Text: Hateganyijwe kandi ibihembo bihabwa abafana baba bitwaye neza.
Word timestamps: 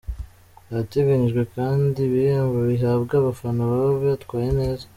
Hateganyijwe 0.73 1.41
kandi 1.55 1.97
ibihembo 2.07 2.59
bihabwa 2.69 3.13
abafana 3.21 3.61
baba 3.69 3.93
bitwaye 4.03 4.49
neza. 4.59 4.85